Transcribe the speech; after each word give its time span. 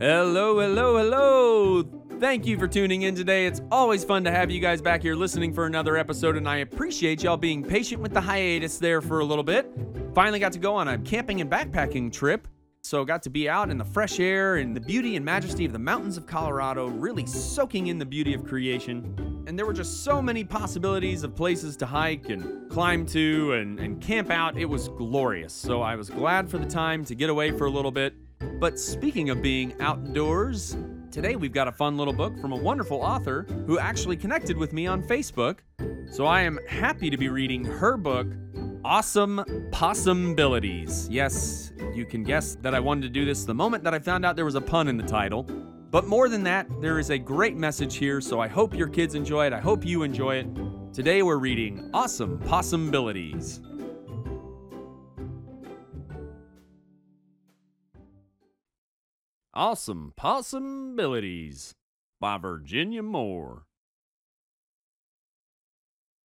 Hello, 0.00 0.60
hello, 0.60 0.96
hello. 0.96 1.82
Thank 2.20 2.46
you 2.46 2.56
for 2.56 2.68
tuning 2.68 3.02
in 3.02 3.16
today. 3.16 3.46
It's 3.46 3.60
always 3.72 4.04
fun 4.04 4.22
to 4.22 4.30
have 4.30 4.48
you 4.48 4.60
guys 4.60 4.80
back 4.80 5.02
here 5.02 5.16
listening 5.16 5.52
for 5.52 5.66
another 5.66 5.96
episode, 5.96 6.36
and 6.36 6.48
I 6.48 6.58
appreciate 6.58 7.24
y'all 7.24 7.36
being 7.36 7.64
patient 7.64 8.00
with 8.00 8.14
the 8.14 8.20
hiatus 8.20 8.78
there 8.78 9.00
for 9.00 9.18
a 9.18 9.24
little 9.24 9.42
bit. 9.42 9.68
Finally 10.14 10.38
got 10.38 10.52
to 10.52 10.60
go 10.60 10.76
on 10.76 10.86
a 10.86 10.98
camping 10.98 11.40
and 11.40 11.50
backpacking 11.50 12.12
trip. 12.12 12.46
So 12.84 13.04
got 13.04 13.24
to 13.24 13.30
be 13.30 13.48
out 13.48 13.70
in 13.70 13.76
the 13.76 13.84
fresh 13.84 14.20
air 14.20 14.58
and 14.58 14.74
the 14.74 14.80
beauty 14.80 15.16
and 15.16 15.24
majesty 15.24 15.64
of 15.64 15.72
the 15.72 15.80
mountains 15.80 16.16
of 16.16 16.26
Colorado, 16.28 16.86
really 16.86 17.26
soaking 17.26 17.88
in 17.88 17.98
the 17.98 18.06
beauty 18.06 18.34
of 18.34 18.46
creation. 18.46 19.44
And 19.48 19.58
there 19.58 19.66
were 19.66 19.72
just 19.72 20.04
so 20.04 20.22
many 20.22 20.44
possibilities 20.44 21.24
of 21.24 21.34
places 21.34 21.76
to 21.78 21.86
hike 21.86 22.28
and 22.28 22.70
climb 22.70 23.04
to 23.06 23.54
and, 23.54 23.80
and 23.80 24.00
camp 24.00 24.30
out. 24.30 24.56
It 24.56 24.66
was 24.66 24.90
glorious. 24.90 25.52
So 25.52 25.82
I 25.82 25.96
was 25.96 26.08
glad 26.08 26.48
for 26.48 26.58
the 26.58 26.66
time 26.66 27.04
to 27.06 27.16
get 27.16 27.30
away 27.30 27.50
for 27.50 27.66
a 27.66 27.70
little 27.70 27.90
bit. 27.90 28.14
But 28.40 28.78
speaking 28.78 29.30
of 29.30 29.42
being 29.42 29.74
outdoors, 29.80 30.76
today 31.10 31.36
we've 31.36 31.52
got 31.52 31.68
a 31.68 31.72
fun 31.72 31.96
little 31.96 32.12
book 32.12 32.38
from 32.40 32.52
a 32.52 32.56
wonderful 32.56 33.00
author 33.00 33.42
who 33.66 33.78
actually 33.78 34.16
connected 34.16 34.56
with 34.56 34.72
me 34.72 34.86
on 34.86 35.02
Facebook. 35.02 35.58
So 36.10 36.26
I 36.26 36.42
am 36.42 36.58
happy 36.66 37.10
to 37.10 37.16
be 37.16 37.28
reading 37.28 37.64
her 37.64 37.96
book, 37.96 38.26
Awesome 38.84 39.44
Possum-bilities. 39.72 41.08
Yes, 41.10 41.72
you 41.94 42.06
can 42.06 42.22
guess 42.22 42.56
that 42.62 42.74
I 42.74 42.80
wanted 42.80 43.02
to 43.02 43.08
do 43.08 43.24
this 43.24 43.44
the 43.44 43.54
moment 43.54 43.84
that 43.84 43.94
I 43.94 43.98
found 43.98 44.24
out 44.24 44.36
there 44.36 44.44
was 44.44 44.54
a 44.54 44.60
pun 44.60 44.88
in 44.88 44.96
the 44.96 45.06
title. 45.06 45.42
But 45.90 46.06
more 46.06 46.28
than 46.28 46.42
that, 46.44 46.66
there 46.80 46.98
is 46.98 47.10
a 47.10 47.18
great 47.18 47.56
message 47.56 47.96
here, 47.96 48.20
so 48.20 48.40
I 48.40 48.48
hope 48.48 48.74
your 48.74 48.88
kids 48.88 49.14
enjoy 49.14 49.46
it. 49.46 49.52
I 49.52 49.60
hope 49.60 49.84
you 49.84 50.02
enjoy 50.02 50.36
it. 50.36 50.46
Today 50.92 51.22
we're 51.22 51.38
reading 51.38 51.90
Awesome 51.92 52.38
Possum-bilities. 52.38 53.60
Awesome 59.58 60.12
Possum-bilities 60.14 61.74
by 62.20 62.38
Virginia 62.38 63.02
More. 63.02 63.66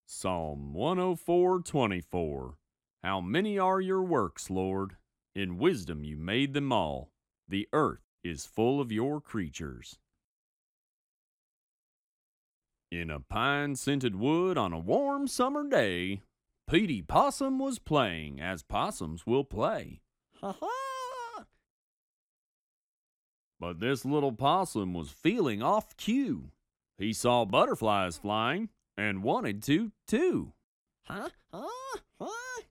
Psalm 0.06 0.72
104:24 0.72 2.54
How 3.02 3.20
many 3.20 3.58
are 3.58 3.80
your 3.80 4.04
works, 4.04 4.50
Lord? 4.50 4.98
In 5.34 5.58
wisdom 5.58 6.04
you 6.04 6.16
made 6.16 6.54
them 6.54 6.72
all. 6.72 7.10
The 7.48 7.68
earth 7.72 8.04
is 8.22 8.46
full 8.46 8.80
of 8.80 8.92
your 8.92 9.20
creatures. 9.20 9.98
In 12.92 13.10
a 13.10 13.18
pine 13.18 13.74
scented 13.74 14.14
wood 14.14 14.56
on 14.56 14.72
a 14.72 14.78
warm 14.78 15.26
summer 15.26 15.68
day, 15.68 16.22
Petey 16.68 17.02
Possum 17.02 17.58
was 17.58 17.80
playing 17.80 18.40
as 18.40 18.62
possums 18.62 19.26
will 19.26 19.42
play. 19.42 20.02
Ha 20.40 20.52
ha! 20.52 20.83
But 23.60 23.80
this 23.80 24.04
little 24.04 24.32
possum 24.32 24.92
was 24.94 25.10
feeling 25.10 25.62
off 25.62 25.96
cue. 25.96 26.50
He 26.98 27.12
saw 27.12 27.44
butterflies 27.44 28.18
flying 28.18 28.68
and 28.96 29.22
wanted 29.22 29.62
to, 29.64 29.92
too. 30.06 30.52
Huh? 31.04 31.28
Huh? 31.52 31.98
Huh? 32.20 32.62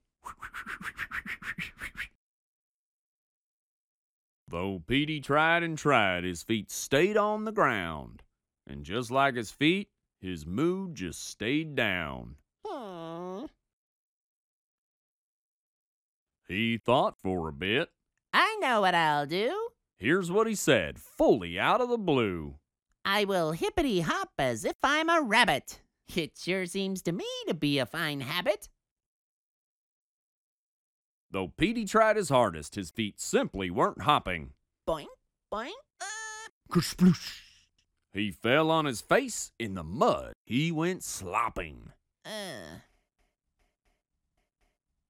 Though 4.48 4.82
Petey 4.86 5.20
tried 5.20 5.62
and 5.62 5.76
tried, 5.76 6.22
his 6.22 6.42
feet 6.42 6.70
stayed 6.70 7.16
on 7.16 7.44
the 7.44 7.52
ground. 7.52 8.22
And 8.66 8.84
just 8.84 9.10
like 9.10 9.34
his 9.34 9.50
feet, 9.50 9.88
his 10.20 10.46
mood 10.46 10.94
just 10.94 11.26
stayed 11.26 11.74
down. 11.74 12.36
Aww. 12.64 13.48
He 16.46 16.78
thought 16.78 17.16
for 17.20 17.48
a 17.48 17.52
bit. 17.52 17.90
I 18.32 18.56
know 18.60 18.80
what 18.80 18.94
I'll 18.94 19.26
do. 19.26 19.63
Here's 19.96 20.30
what 20.30 20.46
he 20.46 20.54
said, 20.54 20.98
fully 20.98 21.58
out 21.58 21.80
of 21.80 21.88
the 21.88 21.98
blue. 21.98 22.56
I 23.04 23.24
will 23.24 23.52
hippity 23.52 24.00
hop 24.00 24.30
as 24.38 24.64
if 24.64 24.76
I'm 24.82 25.08
a 25.08 25.22
rabbit. 25.22 25.80
It 26.14 26.32
sure 26.36 26.66
seems 26.66 27.02
to 27.02 27.12
me 27.12 27.26
to 27.48 27.54
be 27.54 27.78
a 27.78 27.86
fine 27.86 28.20
habit. 28.20 28.68
Though 31.30 31.48
Petey 31.48 31.84
tried 31.84 32.16
his 32.16 32.28
hardest, 32.28 32.74
his 32.74 32.90
feet 32.90 33.20
simply 33.20 33.70
weren't 33.70 34.02
hopping. 34.02 34.52
Boing, 34.88 35.06
boing, 35.52 35.72
uh. 36.00 36.48
He 38.12 38.30
fell 38.30 38.70
on 38.70 38.84
his 38.84 39.00
face 39.00 39.50
in 39.58 39.74
the 39.74 39.82
mud. 39.82 40.34
He 40.44 40.70
went 40.70 41.02
slopping. 41.02 41.92
Uh. 42.24 42.80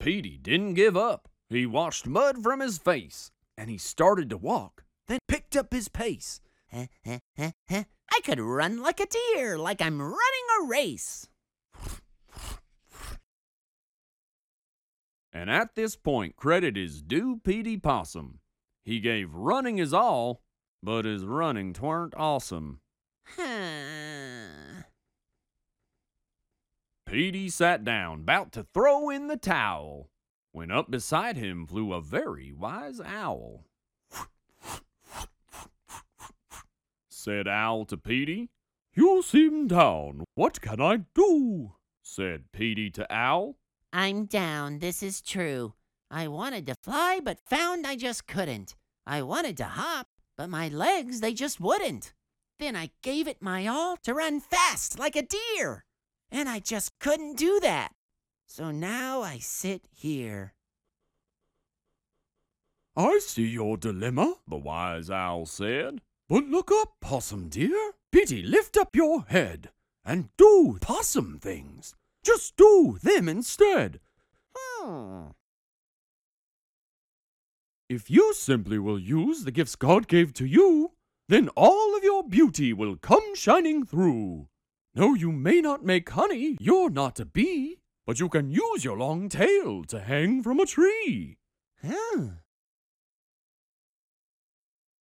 Petey 0.01 0.39
didn't 0.39 0.75
give 0.75 0.97
up. 0.97 1.29
He 1.51 1.67
washed 1.67 2.07
mud 2.07 2.43
from 2.43 2.61
his 2.61 2.79
face, 2.79 3.31
and 3.57 3.71
he 3.71 3.79
started 3.79 4.31
to 4.31 4.37
walk, 4.37 4.85
then 5.09 5.19
picked 5.29 5.57
up 5.57 5.73
his 5.73 5.89
pace. 5.89 6.41
I 6.73 7.21
could 8.25 8.41
run 8.41 8.83
like 8.83 9.01
a 9.01 9.07
deer, 9.07 9.59
like 9.59 9.81
I'm 9.81 10.01
running 10.01 10.17
a 10.61 10.67
race. 10.67 11.29
And 15.33 15.51
at 15.51 15.75
this 15.75 15.97
point, 15.97 16.37
credit 16.37 16.77
is 16.77 17.03
due 17.03 17.41
Petey 17.43 17.77
Possum. 17.77 18.39
He 18.85 19.01
gave 19.01 19.35
running 19.35 19.79
his 19.79 19.93
all, 19.93 20.43
but 20.83 21.05
his 21.05 21.25
running 21.25 21.73
tweren't 21.73 22.15
awesome. 22.17 22.81
Petey 27.07 27.49
sat 27.49 27.85
down, 27.85 28.23
bout 28.23 28.53
to 28.53 28.67
throw 28.75 29.11
in 29.11 29.27
the 29.27 29.37
towel, 29.37 30.09
when 30.55 30.71
up 30.71 30.89
beside 30.89 31.37
him 31.37 31.67
flew 31.67 31.93
a 31.93 32.01
very 32.01 32.53
wise 32.53 33.01
owl. 33.01 33.65
Said 37.11 37.49
Owl 37.49 37.85
to 37.87 37.97
Petey, 37.97 38.51
You 38.95 39.21
seem 39.23 39.67
down. 39.67 40.23
What 40.37 40.61
can 40.61 40.81
I 40.81 40.99
do? 41.13 41.73
Said 42.03 42.53
Petey 42.53 42.89
to 42.91 43.13
Owl. 43.13 43.57
I'm 43.93 44.27
down, 44.27 44.79
this 44.79 45.03
is 45.03 45.21
true. 45.21 45.75
I 46.09 46.29
wanted 46.29 46.67
to 46.69 46.77
fly, 46.77 47.19
but 47.21 47.41
found 47.41 47.85
I 47.85 47.97
just 47.97 48.29
couldn't. 48.29 48.77
I 49.05 49.23
wanted 49.23 49.57
to 49.57 49.65
hop, 49.65 50.07
but 50.37 50.49
my 50.49 50.69
legs, 50.69 51.21
they 51.21 51.35
just 51.35 51.59
wouldn't. 51.59 52.13
Then 52.61 52.77
I 52.77 52.91
gave 53.03 53.27
it 53.27 53.43
my 53.43 53.67
all 53.67 53.97
to 54.05 54.15
run 54.15 54.39
fast 54.39 55.01
like 55.01 55.17
a 55.17 55.27
deer, 55.27 55.85
and 56.31 56.49
I 56.49 56.61
just 56.61 56.97
couldn't 57.01 57.39
do 57.39 57.59
that. 57.61 57.91
So 58.47 58.71
now 58.71 59.23
I 59.23 59.39
sit 59.39 59.87
here. 59.91 60.55
I 62.97 63.19
see 63.19 63.47
your 63.47 63.77
dilemma, 63.77 64.37
the 64.47 64.57
wise 64.57 65.11
owl 65.11 65.47
said. 65.47 66.01
But 66.29 66.45
look 66.45 66.71
up, 66.71 66.95
possum 67.01 67.49
dear. 67.49 67.93
Petey, 68.13 68.43
lift 68.43 68.77
up 68.77 68.95
your 68.95 69.25
head 69.29 69.71
and 70.05 70.29
do 70.37 70.79
possum 70.81 71.39
things. 71.41 71.97
Just 72.25 72.57
do 72.57 72.99
them 73.03 73.29
instead. 73.29 73.99
Hmm. 74.57 75.31
If 77.89 78.11
you 78.11 78.33
simply 78.35 78.79
will 78.79 78.99
use 78.99 79.45
the 79.45 79.51
gifts 79.51 79.77
God 79.77 80.09
gave 80.09 80.33
to 80.35 80.47
you, 80.47 80.93
then 81.29 81.49
all 81.57 81.97
of 81.97 82.05
your 82.05 82.23
beauty 82.23 82.73
will 82.73 82.97
come 82.97 83.35
shining 83.35 83.85
through. 83.85 84.49
No, 84.95 85.15
you 85.15 85.33
may 85.33 85.61
not 85.61 85.85
make 85.85 86.11
honey, 86.11 86.57
you're 86.61 86.91
not 86.91 87.19
a 87.19 87.25
bee, 87.25 87.79
but 88.07 88.21
you 88.21 88.29
can 88.29 88.51
use 88.51 88.85
your 88.85 88.97
long 88.97 89.29
tail 89.29 89.85
to 89.85 90.01
hang 90.01 90.43
from 90.43 90.61
a 90.61 90.67
tree. 90.67 91.39
Huh. 91.83 92.27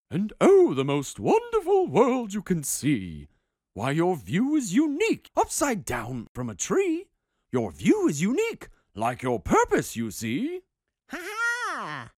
And 0.09 0.31
oh, 0.39 0.73
the 0.73 0.85
most 0.85 1.19
wonderful 1.19 1.87
world 1.87 2.33
you 2.33 2.41
can 2.41 2.63
see. 2.63 3.27
Why, 3.73 3.91
your 3.91 4.15
view 4.15 4.55
is 4.55 4.73
unique, 4.73 5.31
upside 5.35 5.85
down 5.85 6.27
from 6.33 6.49
a 6.49 6.55
tree. 6.55 7.07
Your 7.51 7.71
view 7.71 8.07
is 8.07 8.21
unique, 8.21 8.69
like 8.95 9.23
your 9.23 9.39
purpose, 9.39 9.95
you 9.95 10.11
see. 10.11 10.61
Ha 11.09 11.17
ha! 11.19 12.11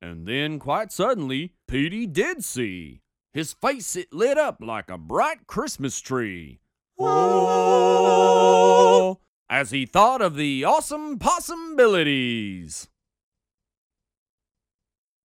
And 0.00 0.26
then, 0.26 0.58
quite 0.58 0.92
suddenly, 0.92 1.54
Petey 1.68 2.06
did 2.06 2.42
see. 2.42 3.00
His 3.32 3.52
face 3.52 3.96
it 3.96 4.12
lit 4.12 4.38
up 4.38 4.58
like 4.60 4.88
a 4.88 4.98
bright 4.98 5.46
Christmas 5.46 6.00
tree. 6.00 6.60
Oh! 6.98 8.84
As 9.48 9.70
he 9.70 9.86
thought 9.86 10.20
of 10.22 10.36
the 10.36 10.64
awesome 10.64 11.18
possibilities. 11.18 12.88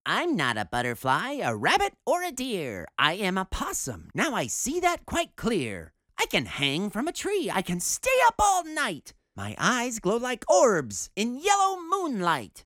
I'm 0.06 0.36
not 0.36 0.58
a 0.58 0.66
butterfly, 0.66 1.40
a 1.44 1.56
rabbit, 1.56 1.94
or 2.06 2.24
a 2.24 2.32
deer. 2.32 2.88
I 2.98 3.14
am 3.14 3.38
a 3.38 3.46
possum. 3.46 4.10
Now 4.16 4.34
I 4.34 4.48
see 4.48 4.80
that 4.80 5.06
quite 5.06 5.36
clear. 5.36 5.94
I 6.18 6.26
can 6.26 6.46
hang 6.46 6.90
from 6.90 7.08
a 7.08 7.14
tree. 7.14 7.52
I 7.54 7.62
can 7.62 7.80
stay 7.80 8.10
up 8.26 8.36
all 8.40 8.64
night. 8.64 9.14
My 9.36 9.56
eyes 9.58 10.00
glow 10.00 10.18
like 10.18 10.50
orbs 10.50 11.10
in 11.16 11.36
yellow 11.36 11.78
moonlight. 11.80 12.66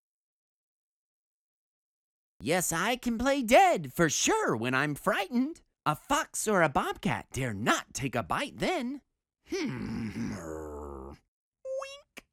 Yes, 2.40 2.74
I 2.74 2.96
can 2.96 3.18
play 3.18 3.42
dead 3.42 3.94
for 3.94 4.10
sure 4.10 4.56
when 4.56 4.74
I'm 4.74 4.96
frightened. 4.96 5.62
A 5.86 5.96
fox 5.98 6.48
or 6.48 6.62
a 6.62 6.70
bobcat 6.70 7.26
dare 7.34 7.54
not 7.54 7.94
take 7.94 8.16
a 8.16 8.24
bite 8.24 8.58
then. 8.58 9.02
Hmm. 9.50 10.30
Wink. 11.10 12.24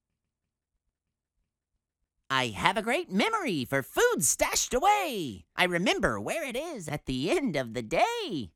I 2.31 2.49
have 2.49 2.77
a 2.77 2.83
great 2.83 3.11
memory 3.11 3.65
for 3.65 3.83
food 3.83 4.23
stashed 4.23 4.73
away. 4.73 5.47
I 5.57 5.65
remember 5.65 6.21
where 6.21 6.45
it 6.45 6.55
is 6.55 6.87
at 6.87 7.07
the 7.07 7.33
end 7.33 7.57
of 7.57 7.75
the 7.75 7.83
day. 7.83 8.53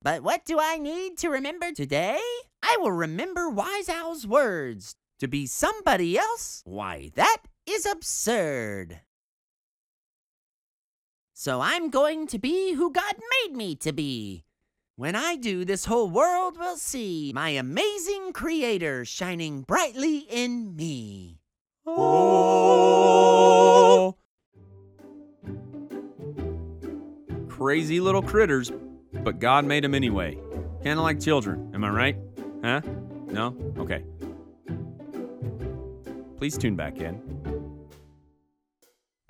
But 0.00 0.22
what 0.22 0.44
do 0.44 0.60
I 0.60 0.78
need 0.78 1.18
to 1.18 1.28
remember 1.28 1.72
today? 1.72 2.20
I 2.62 2.76
will 2.78 2.92
remember 2.92 3.50
Wise 3.50 3.88
Owl's 3.88 4.28
words. 4.28 4.94
To 5.18 5.26
be 5.26 5.44
somebody 5.44 6.16
else? 6.16 6.62
Why, 6.64 7.10
that 7.16 7.42
is 7.66 7.84
absurd. 7.84 9.00
So 11.42 11.62
I'm 11.62 11.88
going 11.88 12.26
to 12.26 12.38
be 12.38 12.74
who 12.74 12.92
God 12.92 13.14
made 13.46 13.56
me 13.56 13.74
to 13.76 13.94
be. 13.94 14.44
When 14.96 15.16
I 15.16 15.36
do, 15.36 15.64
this 15.64 15.86
whole 15.86 16.10
world 16.10 16.58
will 16.58 16.76
see 16.76 17.32
my 17.34 17.48
amazing 17.48 18.34
Creator 18.34 19.06
shining 19.06 19.62
brightly 19.62 20.18
in 20.18 20.76
me. 20.76 21.38
Oh. 21.86 22.98
Crazy 27.48 28.00
little 28.00 28.20
critters, 28.20 28.70
but 29.24 29.38
God 29.38 29.64
made 29.64 29.82
them 29.82 29.94
anyway. 29.94 30.38
Kind 30.84 30.98
of 30.98 31.04
like 31.04 31.20
children, 31.20 31.70
am 31.72 31.84
I 31.84 31.88
right? 31.88 32.18
Huh? 32.62 32.82
No? 33.28 33.56
Okay. 33.78 34.04
Please 36.36 36.58
tune 36.58 36.76
back 36.76 36.98
in. 36.98 37.59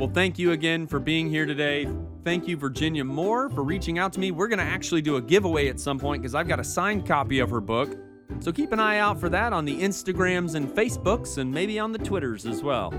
Well, 0.01 0.09
thank 0.09 0.39
you 0.39 0.53
again 0.53 0.87
for 0.87 0.99
being 0.99 1.29
here 1.29 1.45
today. 1.45 1.87
Thank 2.25 2.49
you, 2.49 2.57
Virginia 2.57 3.05
More, 3.05 3.51
for 3.51 3.63
reaching 3.63 3.99
out 3.99 4.15
to 4.15 4.21
me. 4.21 4.31
We're 4.31 4.49
going 4.49 4.59
to 4.59 4.65
actually 4.65 5.03
do 5.03 5.17
a 5.17 5.21
giveaway 5.21 5.69
at 5.69 5.79
some 5.79 5.99
point 5.99 6.23
because 6.23 6.35
I've 6.35 6.49
got 6.49 6.59
a 6.59 6.65
signed 6.65 7.07
copy 7.07 7.41
of 7.41 7.51
her 7.51 7.61
book. 7.61 7.99
So 8.39 8.51
keep 8.51 8.73
an 8.73 8.81
eye 8.81 8.97
out 8.97 9.21
for 9.21 9.29
that 9.29 9.53
on 9.53 9.67
the 9.67 9.79
Instagrams 9.79 10.55
and 10.55 10.71
Facebooks 10.71 11.37
and 11.37 11.53
maybe 11.53 11.79
on 11.79 11.93
the 11.93 11.99
Twitters 11.99 12.47
as 12.47 12.63
well. 12.63 12.95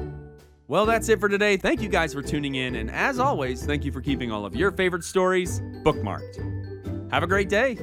Well, 0.67 0.85
that's 0.85 1.09
it 1.09 1.19
for 1.19 1.27
today. 1.27 1.57
Thank 1.57 1.81
you 1.81 1.89
guys 1.89 2.13
for 2.13 2.21
tuning 2.21 2.53
in. 2.53 2.75
And 2.75 2.91
as 2.91 3.17
always, 3.17 3.65
thank 3.65 3.83
you 3.83 3.91
for 3.91 4.01
keeping 4.01 4.31
all 4.31 4.45
of 4.45 4.55
your 4.55 4.71
favorite 4.71 5.03
stories 5.03 5.59
bookmarked. 5.83 7.11
Have 7.11 7.23
a 7.23 7.27
great 7.27 7.49
day. 7.49 7.79